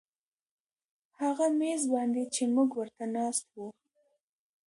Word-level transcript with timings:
هغه 1.21 1.45
میز 1.59 1.81
باندې 1.93 2.23
چې 2.33 2.43
موږ 2.53 2.69
ورته 2.79 3.03
ناست 3.15 3.45
وو 3.55 3.67